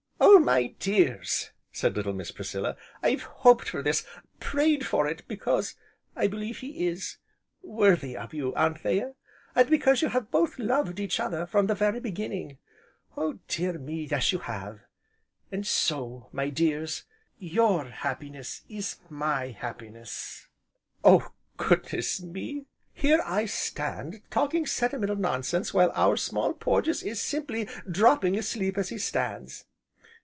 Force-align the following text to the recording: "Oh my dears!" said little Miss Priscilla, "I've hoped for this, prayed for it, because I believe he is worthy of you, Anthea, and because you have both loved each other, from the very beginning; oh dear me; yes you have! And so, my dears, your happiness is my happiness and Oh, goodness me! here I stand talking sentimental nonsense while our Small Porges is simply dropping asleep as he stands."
"Oh 0.23 0.37
my 0.43 0.67
dears!" 0.79 1.49
said 1.71 1.95
little 1.95 2.13
Miss 2.13 2.31
Priscilla, 2.31 2.75
"I've 3.03 3.21
hoped 3.23 3.67
for 3.69 3.81
this, 3.83 4.05
prayed 4.39 4.85
for 4.85 5.07
it, 5.07 5.21
because 5.27 5.75
I 6.15 6.25
believe 6.27 6.59
he 6.59 6.87
is 6.87 7.17
worthy 7.63 8.15
of 8.17 8.33
you, 8.33 8.53
Anthea, 8.55 9.13
and 9.55 9.69
because 9.69 10.01
you 10.01 10.09
have 10.09 10.29
both 10.31 10.57
loved 10.57 10.99
each 10.99 11.19
other, 11.19 11.45
from 11.45 11.67
the 11.67 11.75
very 11.75 11.99
beginning; 11.99 12.57
oh 13.17 13.39
dear 13.47 13.77
me; 13.77 14.07
yes 14.09 14.31
you 14.31 14.39
have! 14.39 14.79
And 15.51 15.65
so, 15.65 16.29
my 16.31 16.49
dears, 16.49 17.03
your 17.39 17.85
happiness 17.89 18.61
is 18.69 18.97
my 19.09 19.49
happiness 19.49 20.47
and 21.03 21.15
Oh, 21.21 21.31
goodness 21.57 22.21
me! 22.23 22.65
here 22.93 23.21
I 23.25 23.45
stand 23.45 24.21
talking 24.31 24.65
sentimental 24.65 25.17
nonsense 25.17 25.71
while 25.73 25.91
our 25.93 26.15
Small 26.17 26.53
Porges 26.53 27.01
is 27.03 27.19
simply 27.21 27.67
dropping 27.89 28.35
asleep 28.37 28.77
as 28.77 28.89
he 28.89 28.97
stands." 28.97 29.65